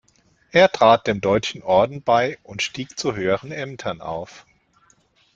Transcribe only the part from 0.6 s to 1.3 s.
trat dem